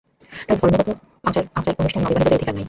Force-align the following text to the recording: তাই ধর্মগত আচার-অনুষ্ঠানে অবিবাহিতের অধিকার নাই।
তাই 0.41 0.57
ধর্মগত 0.61 0.87
আচার-অনুষ্ঠানে 1.27 2.05
অবিবাহিতের 2.05 2.35
অধিকার 2.35 2.47
নাই। 2.47 2.59